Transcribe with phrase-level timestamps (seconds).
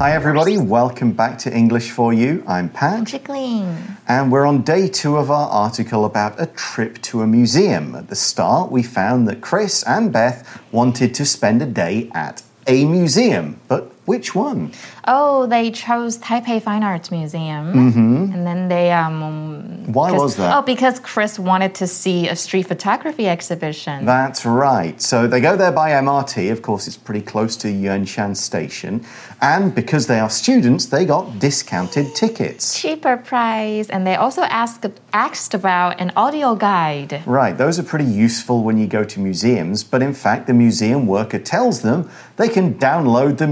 [0.00, 0.56] Hi, everybody.
[0.56, 2.42] Welcome back to English for You.
[2.48, 3.06] I'm Pat.
[3.06, 3.76] Chickling.
[4.08, 7.94] And we're on day two of our article about a trip to a museum.
[7.94, 12.42] At the start, we found that Chris and Beth wanted to spend a day at
[12.66, 13.60] a museum.
[13.68, 14.72] But which one?
[15.06, 17.64] Oh, they chose Taipei Fine Arts Museum.
[17.72, 18.32] Mm-hmm.
[18.34, 18.90] And then they.
[18.90, 20.50] Um, Why was that?
[20.56, 24.04] Oh, because Chris wanted to see a street photography exhibition.
[24.04, 25.00] That's right.
[25.00, 26.50] So they go there by MRT.
[26.50, 29.04] Of course, it's pretty close to Yuanshan Station.
[29.40, 32.78] And because they are students, they got discounted tickets.
[32.80, 33.88] Cheaper price.
[33.88, 37.22] And they also asked, asked about an audio guide.
[37.26, 41.06] Right, those are pretty useful when you go to museums, but in fact, the museum
[41.06, 43.46] worker tells them they can download the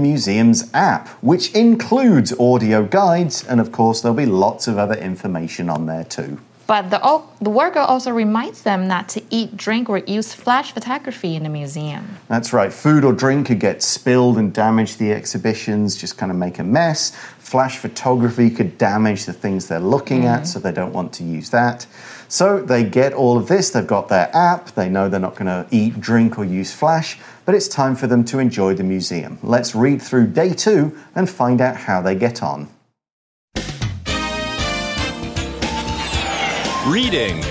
[0.73, 5.85] app, which includes audio guides, and of course, there'll be lots of other information on
[5.85, 6.39] there too.
[6.69, 11.35] But the, the worker also reminds them not to eat, drink, or use flash photography
[11.35, 12.17] in the museum.
[12.27, 12.71] That's right.
[12.71, 16.63] Food or drink could get spilled and damage the exhibitions, just kind of make a
[16.63, 17.15] mess.
[17.39, 20.45] Flash photography could damage the things they're looking at, mm-hmm.
[20.45, 21.87] so they don't want to use that.
[22.27, 23.71] So they get all of this.
[23.71, 24.69] They've got their app.
[24.75, 27.17] They know they're not going to eat, drink, or use flash,
[27.49, 29.39] but it's time for them to enjoy the museum.
[29.41, 32.69] Let's read through day two and find out how they get on.
[36.85, 37.43] Reading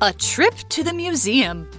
[0.00, 1.70] A trip to the museum.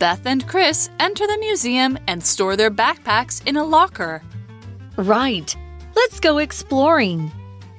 [0.00, 4.20] Beth and Chris enter the museum and store their backpacks in a locker.
[4.96, 5.56] Right.
[5.94, 7.30] Let's go exploring.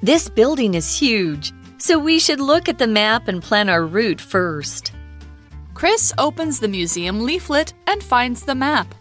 [0.02, 4.22] This building is huge, so we should look at the map and plan our route
[4.22, 4.94] first.
[5.78, 8.96] Chris opens the museum leaflet and finds the map.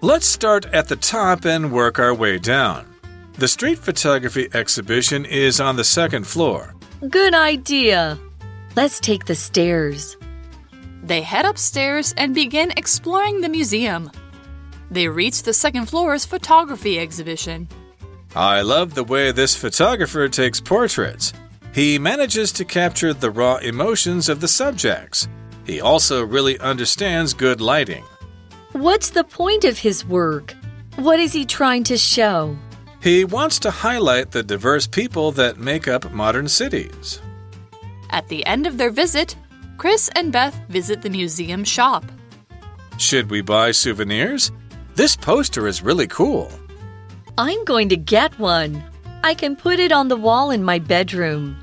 [0.00, 2.86] Let's start at the top and work our way down.
[3.34, 6.74] The street photography exhibition is on the second floor.
[7.10, 8.18] Good idea.
[8.74, 10.16] Let's take the stairs.
[11.02, 14.10] They head upstairs and begin exploring the museum.
[14.90, 17.68] They reach the second floor's photography exhibition.
[18.34, 21.34] I love the way this photographer takes portraits.
[21.74, 25.28] He manages to capture the raw emotions of the subjects.
[25.68, 28.02] He also really understands good lighting.
[28.72, 30.54] What's the point of his work?
[30.96, 32.56] What is he trying to show?
[33.02, 37.20] He wants to highlight the diverse people that make up modern cities.
[38.08, 39.36] At the end of their visit,
[39.76, 42.04] Chris and Beth visit the museum shop.
[42.96, 44.50] Should we buy souvenirs?
[44.94, 46.50] This poster is really cool.
[47.36, 48.82] I'm going to get one.
[49.22, 51.56] I can put it on the wall in my bedroom.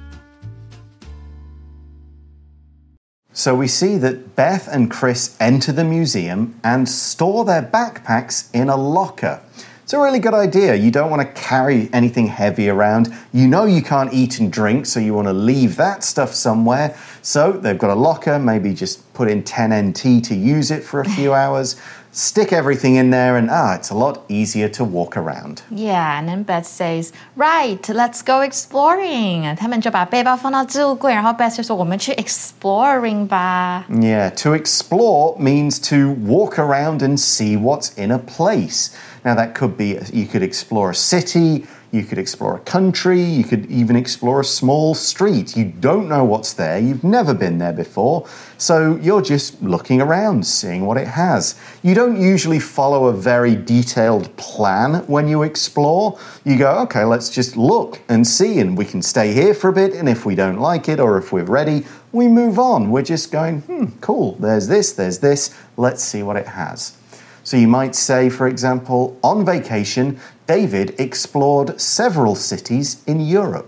[3.38, 8.70] So we see that Beth and Chris enter the museum and store their backpacks in
[8.70, 9.42] a locker.
[9.85, 10.77] It's a really good idea.
[10.77, 13.13] You don't want to carry anything heavy around.
[13.33, 16.95] You know you can't eat and drink, so you want to leave that stuff somewhere.
[17.23, 21.01] So they've got a locker, maybe just put in 10 NT to use it for
[21.01, 21.75] a few hours.
[22.13, 25.63] Stick everything in there, and ah, it's a lot easier to walk around.
[25.71, 34.31] Yeah, and then Beth says, "Right, let's go exploring." 他们就把背包放到置物柜，然后 Beth 就说：“我们去 exploring 吧。” Yeah,
[34.43, 38.89] to explore means to walk around and see what's in a place.
[39.26, 43.44] Now, that could be you could explore a city, you could explore a country, you
[43.44, 45.58] could even explore a small street.
[45.58, 48.28] You don't know what's there, you've never been there before,
[48.60, 51.60] so you're just looking around, seeing what it has.
[51.82, 56.20] You don't usually follow a very detailed plan when you explore.
[56.44, 59.74] You go, okay, let's just look and see, and we can stay here for a
[59.74, 62.92] bit, and if we don't like it or if we're ready, we move on.
[62.92, 66.96] We're just going, hmm, cool, there's this, there's this, let's see what it has.
[67.45, 70.17] So you might say, for example, on vacation,
[70.47, 73.67] David explored several cities in Europe.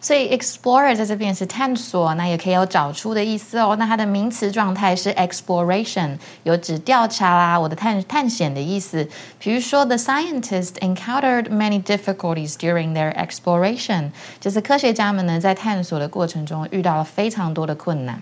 [0.00, 3.74] 所以 explorer 在这边是探索，那也可以有找出的意思哦。
[3.76, 9.08] 那它的名词状态是 exploration，有指调查啦，我的探探险的意思。
[9.40, 18.20] 比如说，the scientists encountered many difficulties during their exploration，就是科学家们呢在探索的过程中遇到了非常多的困难。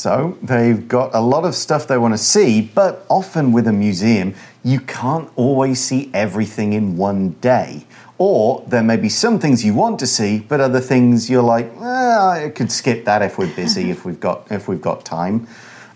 [0.00, 3.72] So they've got a lot of stuff they want to see, but often with a
[3.74, 4.34] museum,
[4.64, 7.84] you can't always see everything in one day.
[8.16, 11.66] Or there may be some things you want to see, but other things you're like,
[11.82, 15.46] eh, I could skip that if we're busy, if we've got if we've got time.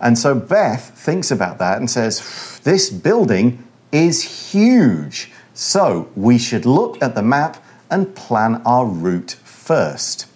[0.02, 5.32] And so Beth thinks about that and says, This building is huge.
[5.54, 7.56] So we should look at the map
[7.90, 10.26] and plan our route first.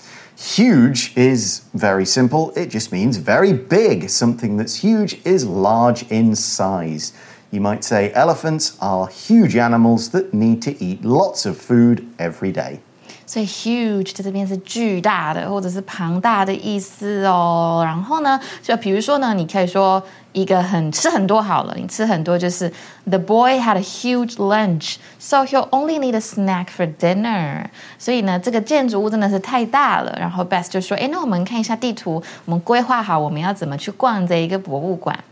[0.40, 2.52] Huge is very simple.
[2.54, 4.08] It just means very big.
[4.08, 7.12] Something that's huge is large in size.
[7.50, 12.52] You might say elephants are huge animals that need to eat lots of food every
[12.52, 12.78] day.
[13.28, 17.82] 所以 huge 在这边是巨大的或者是庞大的意思哦。
[17.84, 20.02] 然后呢，就比如说呢，你可以说
[20.32, 22.72] 一个很吃很多好了，你吃很多就是
[23.04, 27.66] The boy had a huge lunch, so he'll only need a snack for dinner。
[27.98, 30.16] 所以呢，这个建筑物真的是太大了。
[30.18, 35.22] 然后 Beth 就说：“哎，那我们看一下地图，我们规划好我们要怎么去逛这一个博物馆。”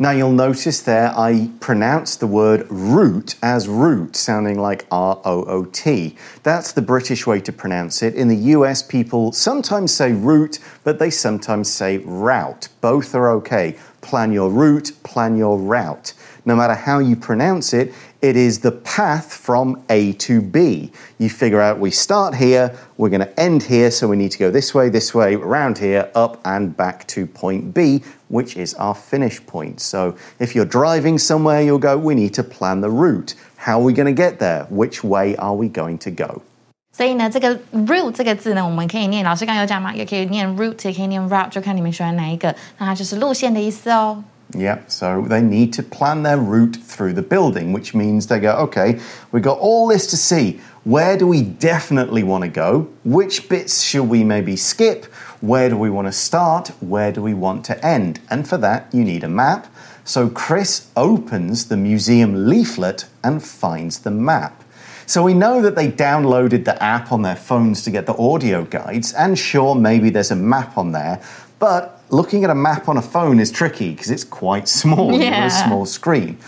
[0.00, 5.44] Now you'll notice there I pronounce the word root as root, sounding like R O
[5.44, 6.16] O T.
[6.42, 8.14] That's the British way to pronounce it.
[8.14, 12.68] In the US, people sometimes say route, but they sometimes say route.
[12.80, 13.76] Both are okay.
[14.00, 16.14] Plan your route, plan your route.
[16.46, 20.91] No matter how you pronounce it, it is the path from A to B.
[21.19, 24.39] You figure out we start here, we're going to end here, so we need to
[24.39, 28.73] go this way, this way, around here, up and back to point B, which is
[28.75, 29.79] our finish point.
[29.79, 33.35] So if you're driving somewhere, you'll go, we need to plan the route.
[33.57, 34.65] How are we going to get there?
[34.69, 36.41] Which way are we going to go?
[36.91, 42.55] 所以呢，这个 route 这个字呢，我们可以念，老师刚刚有讲嘛，也可以念 route，也可以念 route，就看你们喜欢哪一个。
[42.77, 44.23] 那它就是路线的意思哦。
[44.52, 48.56] Yep, so they need to plan their route through the building, which means they go,
[48.56, 48.98] okay,
[49.30, 50.60] we've got all this to see.
[50.84, 52.88] Where do we definitely want to go?
[53.04, 55.04] Which bits should we maybe skip?
[55.40, 56.68] Where do we want to start?
[56.80, 58.20] Where do we want to end?
[58.28, 59.72] And for that, you need a map.
[60.04, 64.64] So Chris opens the museum leaflet and finds the map.
[65.06, 68.64] So we know that they downloaded the app on their phones to get the audio
[68.64, 71.20] guides, and sure, maybe there's a map on there,
[71.58, 75.46] but looking at a map on a phone is tricky because it's quite small, yeah.
[75.46, 76.38] a small screen.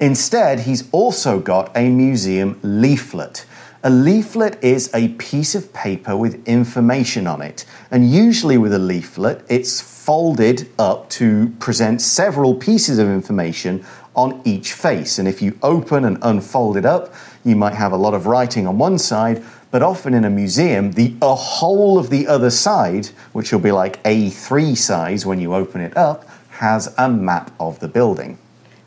[0.00, 3.46] Instead, he's also got a museum leaflet.
[3.84, 7.64] A leaflet is a piece of paper with information on it.
[7.90, 13.84] And usually, with a leaflet, it's folded up to present several pieces of information
[14.14, 15.18] on each face.
[15.18, 17.14] And if you open and unfold it up,
[17.44, 20.91] you might have a lot of writing on one side, but often in a museum,
[20.93, 25.53] the a whole of the other side, which will be like A3 size when you
[25.53, 26.23] open it up,
[26.59, 28.37] has a map of the building.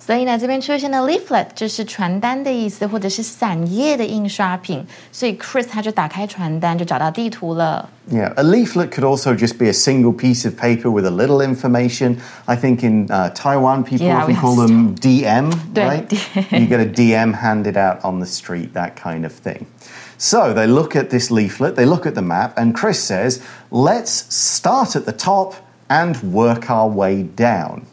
[0.02, 4.84] 所以呢，这边出现的 leaflet 就是传单的意思，或者是散页的印刷品。
[5.12, 7.88] 所以 Chris 他就打开传单，就找到地图了。
[8.10, 12.16] Yeah, a leaflet could also just be a single piece of paper with a little information.
[12.46, 16.08] I think in uh, Taiwan, people Yeah, often we call have them DM, Yeah, right?
[16.08, 16.60] DM.
[16.60, 19.66] you get a DM handed out on the street, that kind of thing.
[20.17, 24.33] So they look at this leaflet, they look at the map, and Chris says, let's
[24.33, 25.55] start at the top
[25.89, 27.85] and work our way down.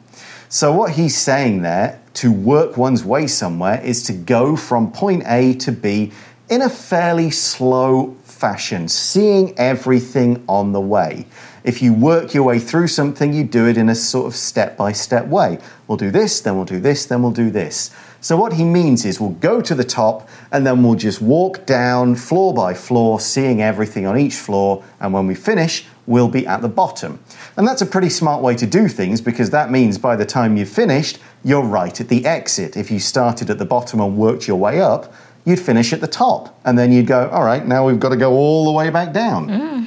[0.49, 5.23] So, what he's saying there, to work one's way somewhere, is to go from point
[5.27, 6.13] A to B
[6.51, 11.27] in a fairly slow fashion, seeing everything on the way.
[11.65, 14.77] If you work your way through something, you do it in a sort of step
[14.77, 15.59] by step way.
[15.87, 17.91] We'll do this, then we'll do this, then we'll do this.
[18.23, 21.67] So, what he means is we'll go to the top and then we'll just walk
[21.67, 24.85] down floor by floor, seeing everything on each floor.
[25.01, 27.19] And when we finish, we'll be at the bottom.
[27.57, 30.57] And that's a pretty smart way to do things because that means by the time
[30.57, 32.77] you've finished, you're right at the exit.
[32.77, 35.13] If you started at the bottom and worked your way up,
[35.45, 36.57] you'd finish at the top.
[36.65, 39.13] And then you'd go, all right, now we've got to go all the way back
[39.13, 39.49] down.
[39.49, 39.87] Mm.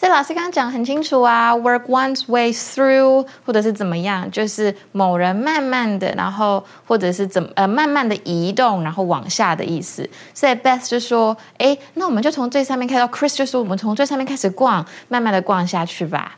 [0.00, 10.06] 所以老师刚刚讲很清楚啊，work one's way through，或者是怎么样，就是某人慢慢的，然后或者是怎么呃慢慢的移动，然后往下的意思。
[10.34, 16.36] 所以 Beth 就说，哎，那我们就从最上面开到，Chris 就说我们从最上面开始逛，慢慢的逛下去吧。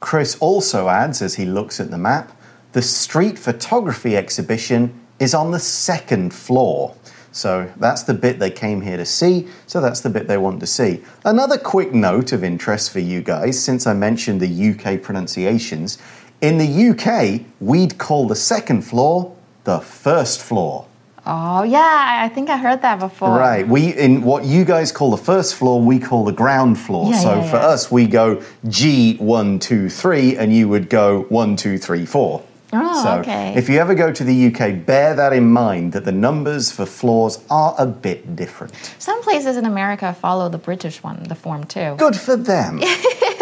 [0.00, 2.26] Chris also adds, as he looks at the map,
[2.72, 6.92] the street photography exhibition is on the second floor.
[7.35, 10.61] So that's the bit they came here to see, so that's the bit they want
[10.61, 11.03] to see.
[11.25, 15.97] Another quick note of interest for you guys, since I mentioned the UK pronunciations.
[16.39, 20.87] In the UK, we'd call the second floor the first floor.
[21.25, 23.37] Oh yeah, I think I heard that before.
[23.37, 23.67] Right.
[23.67, 27.11] We in what you guys call the first floor, we call the ground floor.
[27.11, 27.65] Yeah, so yeah, for yeah.
[27.65, 32.45] us, we go G one two three, and you would go one two three four.
[32.75, 33.53] Oh, so okay.
[33.55, 36.85] if you ever go to the UK, bear that in mind that the numbers for
[36.85, 38.73] floors are a bit different.
[38.99, 41.95] Some places in America follow the British one, the form too.
[41.97, 42.81] Good for them.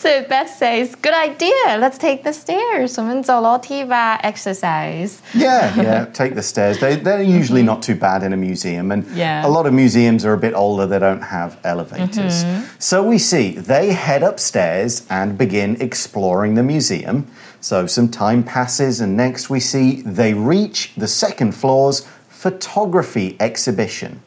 [0.00, 1.78] So Beth says, "Good idea.
[1.78, 2.94] Let's take the stairs.
[2.98, 6.06] 我们走楼梯吧，exercise." yeah, yeah.
[6.12, 6.78] Take the stairs.
[6.78, 9.16] They, they're usually not too bad in a museum, and Mm-hmm.
[9.16, 9.44] Yeah.
[9.46, 10.86] a lot of museums are a bit older.
[10.86, 12.44] They don't have elevators.
[12.44, 12.62] Mm-hmm.
[12.78, 17.26] So we see they head upstairs and begin exploring the museum.
[17.60, 24.20] So some time passes, and next we see they reach the second floor's photography exhibition.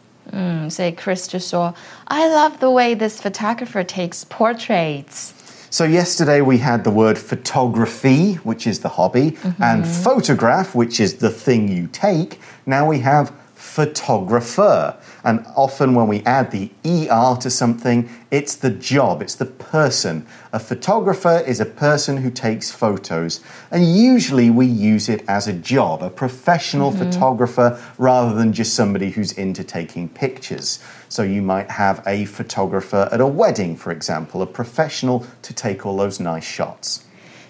[0.70, 1.74] 所以 Chris 就说，
[2.06, 5.32] I love the way this photographer takes portraits.
[5.75, 9.61] So, yesterday we had the word photography, which is the hobby, mm-hmm.
[9.61, 12.39] and photograph, which is the thing you take.
[12.65, 13.33] Now we have
[13.65, 14.97] photographer.
[15.25, 20.27] And often when we add the ER to something, it's the job, it's the person.
[20.53, 23.41] A photographer is a person who takes photos.
[23.71, 27.13] And usually we use it as a job, a professional mm -hmm.
[27.13, 30.79] photographer, rather than just somebody who's into taking pictures.
[31.09, 35.89] So you might have a photographer at a wedding, for example, a professional to take
[35.89, 37.04] all those nice shots.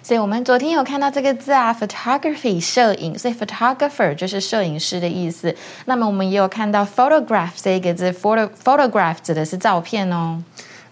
[0.04, 5.54] 所以我们昨天有看到这个字啊，photography 摄影，所以 photographer 就是摄影师的意思。
[5.86, 10.42] 那么我们也有看到 photograph 这个字，photo photograph 指的是照片哦。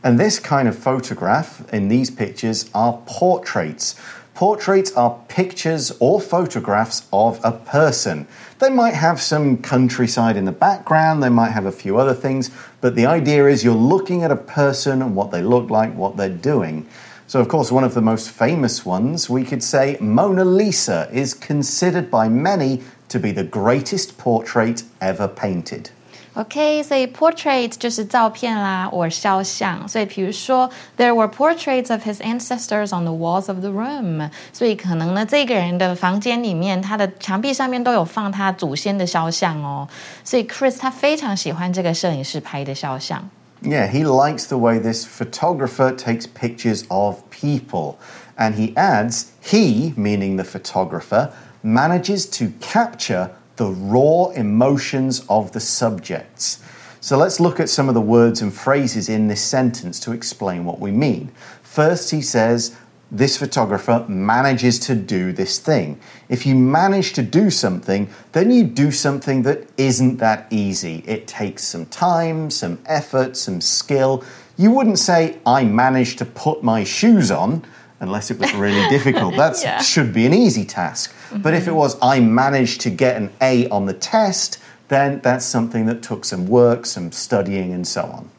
[0.03, 3.93] And this kind of photograph in these pictures are portraits.
[4.35, 8.27] Portraits are pictures or photographs of a person.
[8.59, 12.51] They might have some countryside in the background, they might have a few other things,
[12.79, 16.17] but the idea is you're looking at a person and what they look like, what
[16.17, 16.85] they're doing.
[17.31, 21.33] So, of course, one of the most famous ones, we could say Mona Lisa is
[21.33, 25.87] considered by many to be the greatest portrait ever painted.
[26.35, 29.87] OK，所以 portrait 就是照片啦，或肖像。
[29.87, 34.29] 所以比如说，there were portraits of his ancestors on the walls of the room。
[34.53, 39.87] 所以可能呢，这个人的房间里面，他的墙壁上面都有放他祖先的肖像哦。
[40.23, 43.27] 所以 Chris 他非常喜欢这个摄影师拍的肖像。
[43.62, 47.98] Yeah, he likes the way this photographer takes pictures of people.
[48.36, 55.60] And he adds, he, meaning the photographer, manages to capture the raw emotions of the
[55.60, 56.60] subjects.
[57.00, 60.64] So let's look at some of the words and phrases in this sentence to explain
[60.64, 61.30] what we mean.
[61.62, 62.76] First, he says,
[63.12, 66.00] this photographer manages to do this thing.
[66.30, 71.04] If you manage to do something, then you do something that isn't that easy.
[71.06, 74.24] It takes some time, some effort, some skill.
[74.56, 77.62] You wouldn't say, I managed to put my shoes on
[78.00, 79.36] unless it was really difficult.
[79.36, 79.82] That yeah.
[79.82, 81.12] should be an easy task.
[81.12, 81.42] Mm -hmm.
[81.42, 85.44] But if it was, I managed to get an A on the test, then that's
[85.44, 88.30] something that took some work, some studying, and so on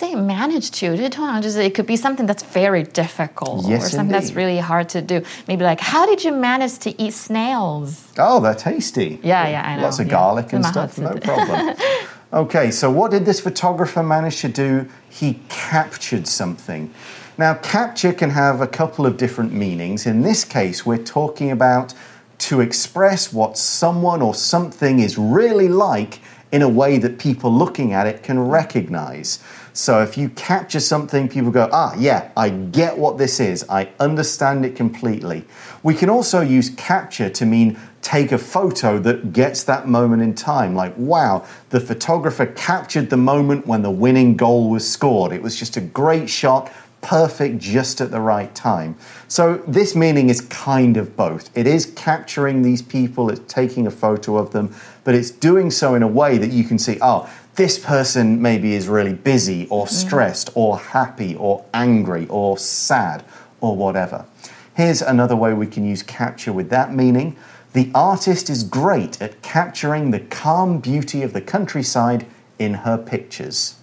[0.00, 4.14] say manage to it could be something that's very difficult yes, or something indeed.
[4.14, 5.22] that's really hard to do.
[5.46, 8.12] Maybe like, how did you manage to eat snails?
[8.18, 9.20] Oh, they're tasty.
[9.22, 9.82] Yeah, yeah, I know.
[9.82, 10.12] Lots of yeah.
[10.12, 11.76] garlic and stuff, no problem.
[12.32, 14.88] okay, so what did this photographer manage to do?
[15.10, 16.92] He captured something.
[17.36, 20.06] Now, capture can have a couple of different meanings.
[20.06, 21.94] In this case, we're talking about
[22.48, 26.20] to express what someone or something is really like
[26.52, 29.38] in a way that people looking at it can recognize.
[29.72, 33.64] So if you capture something, people go, ah, yeah, I get what this is.
[33.68, 35.44] I understand it completely.
[35.82, 40.34] We can also use capture to mean take a photo that gets that moment in
[40.34, 40.74] time.
[40.74, 45.32] Like, wow, the photographer captured the moment when the winning goal was scored.
[45.32, 46.72] It was just a great shot
[47.02, 48.96] perfect just at the right time.
[49.28, 51.56] So, this meaning is kind of both.
[51.56, 54.74] It is capturing these people, it's taking a photo of them,
[55.04, 58.74] but it's doing so in a way that you can see, oh, this person maybe
[58.74, 59.94] is really busy or mm-hmm.
[59.94, 63.24] stressed or happy or angry or sad
[63.60, 64.24] or whatever.
[64.74, 67.36] Here's another way we can use capture with that meaning.
[67.72, 72.26] The artist is great at capturing the calm beauty of the countryside
[72.58, 73.79] in her pictures.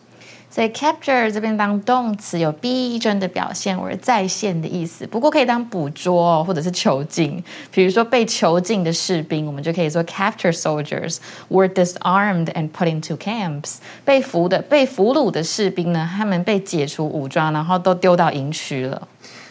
[0.57, 7.43] 所以 capture 这边当动词有逼真的表现或者再现的意思，不过可以当捕捉或者是囚禁。
[7.71, 11.17] 比如说被囚禁的士兵，我们就可以说 capture soldiers
[11.49, 13.75] were disarmed and put into camps。
[14.03, 19.07] 被俘的被俘虏的士兵呢，他们被解除武装，然后都丢到营区了。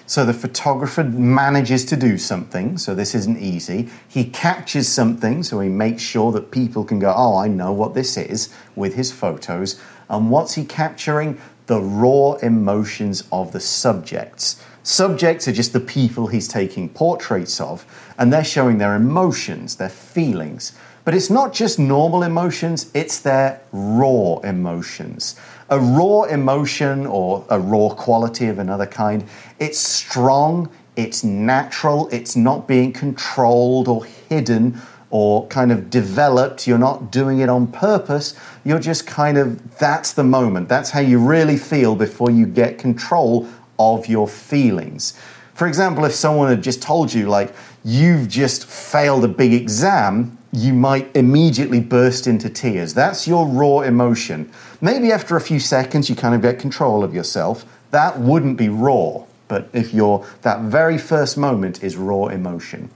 [0.09, 3.89] So the photographer manages to do something, so this isn't easy.
[4.07, 7.95] He captures something, so he makes sure that people can go, oh, I know what
[7.95, 9.81] this is with his photos.
[10.09, 11.41] And what's he capturing?
[11.67, 14.63] The raw emotions of the subjects.
[14.85, 17.85] Subjects are just the people he's taking portraits of,
[18.17, 20.73] and they're showing their emotions, their feelings.
[21.05, 25.35] But it's not just normal emotions, it's their raw emotions.
[25.69, 29.25] A raw emotion or a raw quality of another kind,
[29.59, 34.81] it's strong, it's natural, it's not being controlled or hidden
[35.11, 36.67] or kind of developed.
[36.67, 38.35] You're not doing it on purpose.
[38.65, 40.69] You're just kind of, that's the moment.
[40.69, 45.19] That's how you really feel before you get control of your feelings.
[45.55, 47.55] For example, if someone had just told you, like,
[47.85, 52.95] you've just failed a big exam, you might immediately burst into tears.
[52.95, 54.50] That's your raw emotion.
[54.81, 57.65] Maybe after a few seconds, you kind of get control of yourself.
[57.91, 59.25] That wouldn't be raw.
[59.49, 62.91] But if you're, that very first moment is raw emotion.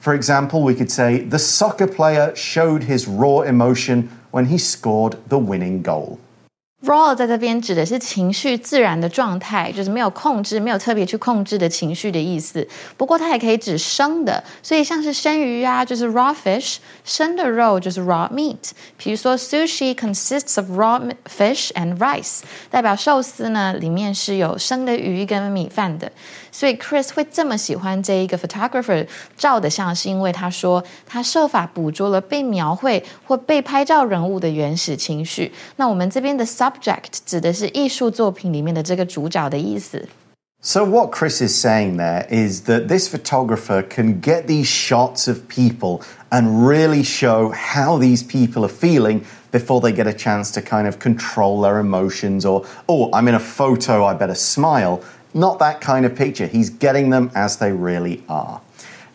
[0.00, 5.16] For example, we could say the soccer player showed his raw emotion when he scored
[5.28, 6.20] the winning goal.
[6.84, 12.66] Raw 在这边指的是情绪自然的状态，就是没有控制、没有特别去控制的情绪的意思。
[12.96, 18.70] 不过它也可以指生的，所以像是生鱼啊，就是 raw fish；生的肉就是 raw meat。
[18.96, 26.10] 比如说 sushi consists of raw fish and rice，代表寿司呢里面是有生的鱼跟米饭的。
[26.53, 29.05] 所以 Chris 会这么喜欢这一个 photographer
[29.37, 35.51] 照的像，是因为他说他设法捕捉了被描绘或被拍照人物的原始情绪。
[35.75, 40.07] 那我们这边的 subject 指的是艺术作品里面的这个主角的意思。
[40.61, 46.01] So, what Chris is saying there is that this photographer can get these shots of people
[46.31, 49.21] and really show how these people are feeling
[49.51, 53.35] before they get a chance to kind of control their emotions or, oh, I'm in
[53.35, 54.99] a photo, I better smile.
[55.33, 56.47] Not that kind of picture.
[56.47, 58.61] He's getting them as they really are.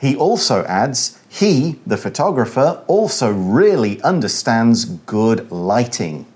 [0.00, 6.26] He also adds, he, the photographer, also really understands good lighting.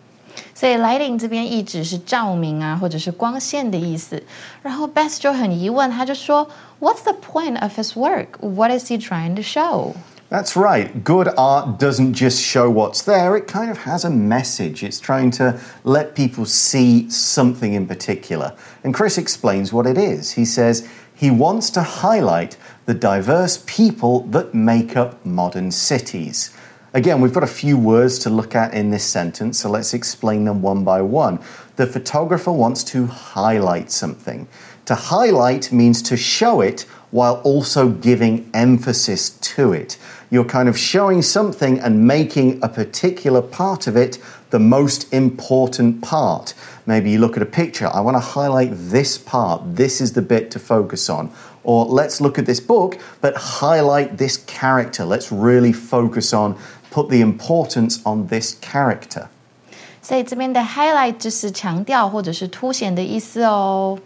[0.55, 4.21] 所以 lighting 这边意指是照明啊，或者是光线的意思。
[4.63, 6.49] 然后 Beth 就很疑问，他就说，
[6.81, 8.39] What's the point of his work?
[8.41, 9.95] What is he trying to show?
[10.34, 11.04] That's right.
[11.04, 14.82] Good art doesn't just show what's there, it kind of has a message.
[14.82, 18.58] It's trying to let people see something in particular.
[18.84, 20.32] And Chris explains what it is.
[20.32, 26.52] He says he wants to highlight the diverse people that make up modern cities.
[26.96, 30.46] Again, we've got a few words to look at in this sentence, so let's explain
[30.46, 31.40] them one by one.
[31.76, 34.48] The photographer wants to highlight something.
[34.86, 39.98] To highlight means to show it while also giving emphasis to it.
[40.33, 44.19] You're kind of showing something and making a particular part of it
[44.51, 46.55] the most important part.
[46.87, 50.23] Maybe you look at a picture, I want to highlight this part, this is the
[50.23, 51.31] bit to focus on.
[51.65, 55.05] Or let's look at this book, but highlight this character.
[55.05, 56.57] Let's really focus on,
[56.91, 59.29] put the importance on this character.
[60.01, 63.99] 所以这边的 highlight 就是强调或者是凸显的意思哦。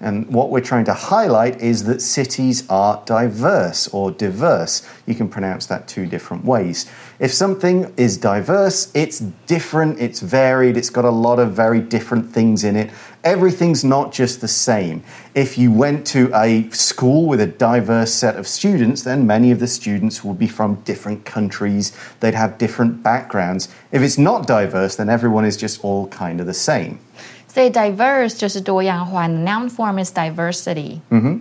[0.00, 4.88] And what we're trying to highlight is that cities are diverse or diverse.
[5.06, 6.88] You can pronounce that two different ways.
[7.18, 12.30] If something is diverse, it's different, it's varied, it's got a lot of very different
[12.30, 12.90] things in it.
[13.24, 15.02] Everything's not just the same.
[15.34, 19.58] If you went to a school with a diverse set of students, then many of
[19.58, 23.68] the students would be from different countries, they'd have different backgrounds.
[23.90, 27.00] If it's not diverse, then everyone is just all kind of the same.
[27.47, 31.01] 所以 diverse 就是多样化，noun form is diversity.
[31.11, 31.39] Mm-hmm.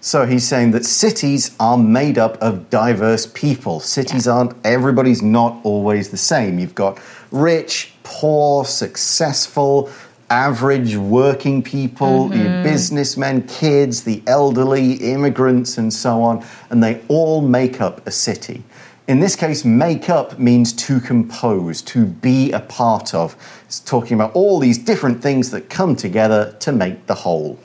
[0.00, 3.78] So he's saying that cities are made up of diverse people.
[3.78, 4.32] Cities yeah.
[4.32, 6.58] aren't, everybody's not always the same.
[6.58, 6.98] You've got
[7.30, 9.90] rich, poor, successful,
[10.28, 12.64] average working people, mm-hmm.
[12.64, 18.64] businessmen, kids, the elderly, immigrants, and so on, and they all make up a city.
[19.08, 23.36] In this case, make up means to compose, to be a part of.
[23.66, 27.56] It's talking about all these different things that come together to make the whole.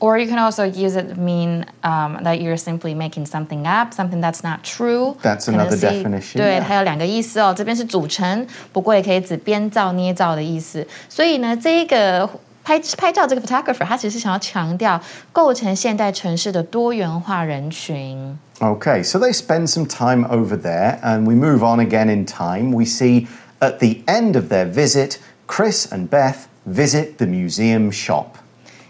[0.00, 3.94] Or you can also use it to mean um, that you're simply making something up,
[3.94, 5.16] something that's not true.
[5.22, 6.38] That's another definition.
[6.38, 7.54] 对，它有两个意思哦。
[7.56, 10.86] 这边是组成，不过也可以指编造、捏造的意思。
[11.08, 12.28] 所以呢，这一个
[12.68, 15.00] 拍拍照这个 photographer，他其实想要强调
[15.32, 18.38] 构成现代城市的多元化人群。
[18.60, 22.72] Okay, so they spend some time over there, and we move on again in time.
[22.72, 23.26] We see
[23.60, 28.38] at the end of their visit, Chris and Beth visit the museum shop.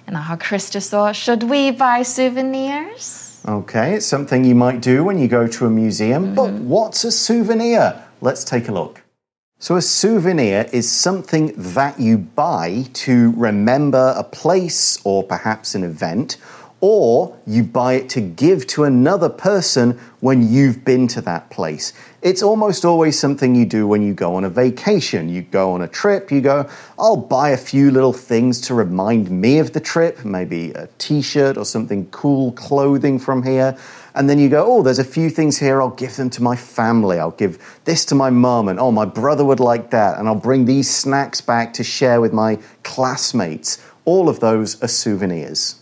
[0.07, 3.40] And how Chris just thought, should we buy souvenirs?
[3.46, 6.35] Okay, it's something you might do when you go to a museum, mm -hmm.
[6.35, 7.94] but what's a souvenir?
[8.20, 9.00] Let's take a look.
[9.62, 15.84] So, a souvenir is something that you buy to remember a place or perhaps an
[15.84, 16.38] event
[16.80, 21.91] or you buy it to give to another person when you've been to that place.
[22.22, 25.28] It's almost always something you do when you go on a vacation.
[25.28, 29.30] You go on a trip, you go, I'll buy a few little things to remind
[29.30, 33.78] me of the trip, maybe a t shirt or something cool clothing from here.
[34.18, 36.57] And then you go, oh, there's a few things here, I'll give them to my
[36.57, 37.18] family.
[37.18, 40.18] I'll give this to my mum, and oh, my brother would like that.
[40.18, 43.79] And I'll bring these snacks back to share with my classmates.
[44.05, 45.77] All of those are souvenirs.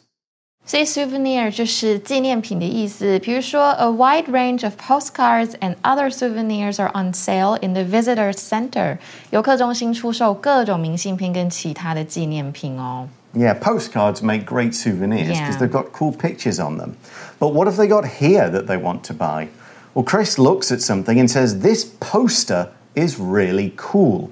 [0.65, 3.19] 所以 souvenir 就是纪念品的意思。
[3.19, 8.97] 比如说，a wide range of postcards and other souvenirs are on sale in the visitors center。
[9.31, 13.09] 游客中心出售各种明信片跟其他的纪念品哦。
[13.35, 15.59] Yeah, postcards make great souvenirs because yeah.
[15.59, 16.93] they've got cool pictures on them.
[17.40, 19.50] But what have they got here that they want to buy?
[19.94, 24.32] Well, Chris looks at something and says, This poster is really cool.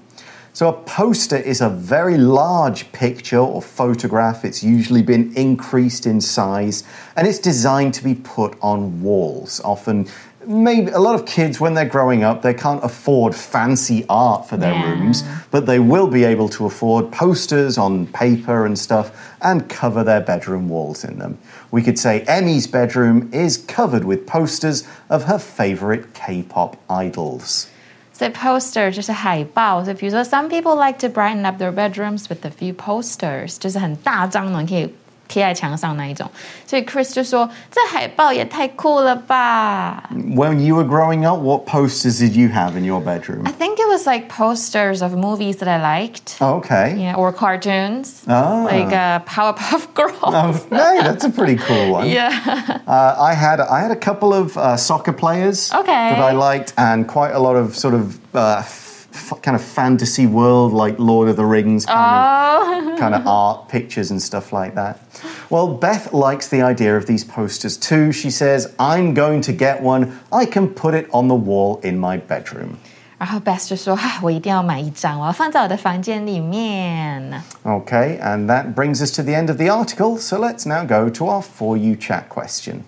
[0.53, 4.45] So, a poster is a very large picture or photograph.
[4.45, 6.85] It's usually been increased in size
[7.17, 9.59] and it's designed to be put on walls.
[9.65, 10.07] Often,
[10.46, 14.56] maybe a lot of kids, when they're growing up, they can't afford fancy art for
[14.56, 14.90] their Yeah.
[14.90, 19.10] rooms, but they will be able to afford posters on paper and stuff
[19.42, 21.36] and cover their bedroom walls in them.
[21.70, 27.66] We could say Emmy's bedroom is covered with posters of her favorite K pop idols.
[28.12, 34.94] 所以 poster 就是海报，所以比如说 some people like to brighten up their bedrooms with a few posters，就是很大张的，你可以
[35.28, 36.28] 贴在墙上那一种。
[36.66, 43.46] 所以 Chris 就说这海报也太酷了吧 When you were growing up, what posters did you have in your bedroom?
[43.46, 46.36] I think it was like posters of movies that I liked.
[46.40, 46.96] Oh, okay.
[46.96, 48.22] Yeah, or cartoons.
[48.28, 48.64] Ah.
[48.64, 50.18] Like uh, Powerpuff Girls.
[50.22, 52.08] Oh, hey, that's a pretty cool one.
[52.08, 52.30] Yeah.
[52.86, 56.10] Uh, I had I had a couple of uh, soccer players Okay.
[56.10, 58.83] that I liked, and quite a lot of sort of uh, f-
[59.42, 62.92] kind of fantasy world, like Lord of the Rings kind Oh.
[62.92, 64.96] of kind of art pictures and stuff like that.
[65.50, 68.12] Well, Beth likes the idea of these posters too.
[68.12, 70.12] She says, "I'm going to get one.
[70.30, 72.76] I can put it on the wall in my bedroom."
[73.18, 77.42] 然后 Beth 就说：“啊，我一定要买一张，我要放在我的房间里面。
[77.64, 80.18] Okay, and that brings us to the end of the article.
[80.18, 82.84] So let's now go to our for you chat question.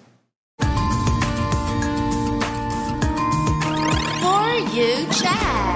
[4.20, 5.76] For you chat.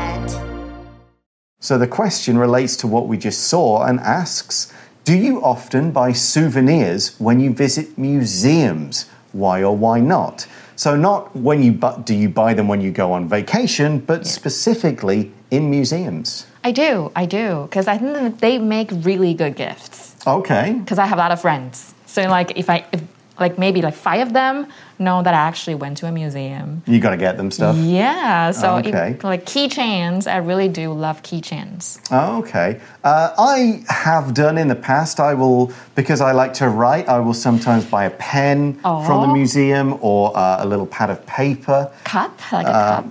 [1.63, 4.73] So the question relates to what we just saw and asks
[5.05, 9.05] Do you often buy souvenirs when you visit museums?
[9.31, 10.47] Why or why not?
[10.75, 14.25] So, not when you bu- do you buy them when you go on vacation, but
[14.25, 16.47] specifically in museums.
[16.63, 20.15] I do, I do, because I think that they make really good gifts.
[20.25, 20.73] Okay.
[20.79, 23.03] Because I have a lot of friends, so like if I if,
[23.39, 24.65] like maybe like five of them
[25.01, 26.83] know that I actually went to a museum.
[26.87, 27.75] You got to get them stuff.
[27.77, 29.17] Yeah, so if- Okay.
[29.23, 31.99] like keychains, I really do love keychains.
[32.11, 32.79] Oh, okay.
[33.03, 35.19] Uh, I have done in the past.
[35.19, 39.27] I will, because I like to write, I will sometimes buy a pen from the
[39.27, 39.33] Oh.
[39.33, 41.89] museum or uh, a little pad of paper.
[42.03, 43.05] Cup, like a Uh, cup.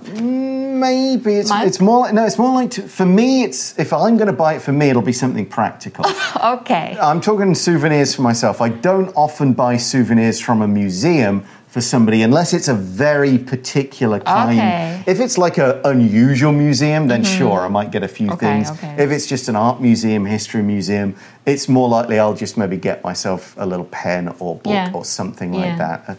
[0.81, 3.43] Maybe it's it's more like no, it's more like to, for me.
[3.43, 6.05] It's if I'm going to buy it for me, it'll be something practical.
[6.41, 6.97] Okay.
[6.99, 8.61] I'm talking souvenirs for myself.
[8.61, 14.19] I don't often buy souvenirs from a museum for somebody unless it's a very particular
[14.19, 14.59] kind.
[14.59, 15.03] Okay.
[15.07, 18.71] If it's like an unusual museum, then sure, I might get a few Okay, things.
[18.71, 18.95] okay.
[19.01, 23.05] If it's just an art museum, history museum, it's more likely I'll just maybe get
[23.05, 24.91] myself a little pen or book Yeah.
[24.93, 25.59] or something Yeah.
[25.61, 26.03] like that.
[26.09, 26.15] Uh,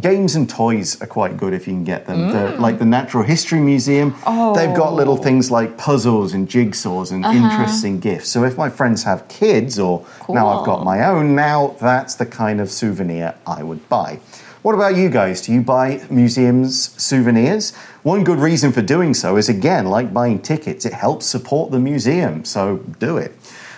[0.00, 2.28] Games and toys are quite good if you can get them.
[2.32, 2.58] Mm.
[2.58, 4.12] Like the Natural History Museum,
[4.56, 7.36] they've got little things like puzzles and jigsaws and Uh-huh.
[7.36, 8.28] interesting gifts.
[8.28, 12.26] So if my friends have kids, or now I've got my own, now that's the
[12.26, 14.18] kind of souvenir I would buy.
[14.64, 15.42] What about you guys?
[15.42, 17.74] Do you buy museums souvenirs?
[18.02, 21.78] One good reason for doing so is again, like buying tickets, it helps support the
[21.78, 23.36] museum, so do it.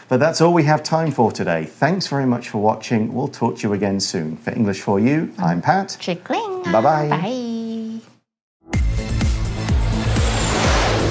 [0.08, 1.64] But that's all we have time for today.
[1.64, 3.12] Thanks very much for watching.
[3.12, 4.36] We'll talk to you again soon.
[4.36, 5.96] For English for You, I'm Pat.
[5.98, 6.62] Chickling.
[6.70, 7.08] Bye-bye.
[7.08, 8.00] Bye.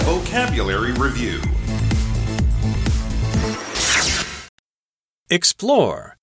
[0.05, 1.41] Vocabulary Review
[5.29, 6.15] Explore.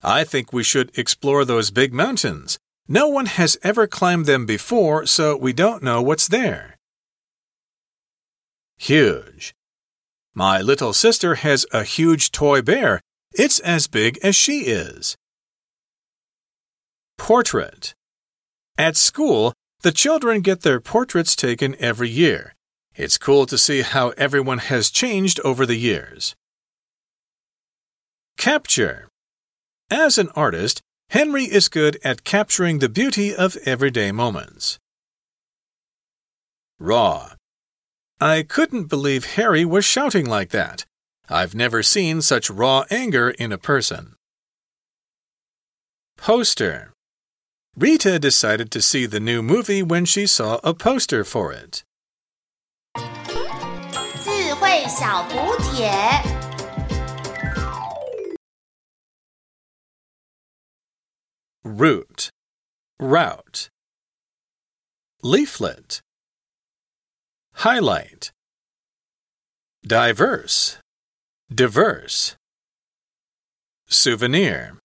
[0.00, 2.60] I think we should explore those big mountains.
[2.90, 6.78] No one has ever climbed them before, so we don't know what's there.
[8.78, 9.54] Huge.
[10.34, 13.02] My little sister has a huge toy bear.
[13.32, 15.16] It's as big as she is.
[17.18, 17.94] Portrait.
[18.78, 22.54] At school, the children get their portraits taken every year.
[22.94, 26.34] It's cool to see how everyone has changed over the years.
[28.38, 29.08] Capture.
[29.90, 34.78] As an artist, Henry is good at capturing the beauty of everyday moments.
[36.78, 37.30] Raw.
[38.20, 40.84] I couldn't believe Harry was shouting like that.
[41.30, 44.16] I've never seen such raw anger in a person.
[46.18, 46.92] Poster.
[47.74, 51.84] Rita decided to see the new movie when she saw a poster for it.
[61.64, 62.30] root,
[63.00, 63.68] route,
[65.22, 66.00] leaflet,
[67.54, 68.30] highlight,
[69.86, 70.78] diverse,
[71.52, 72.36] diverse,
[73.88, 74.78] souvenir.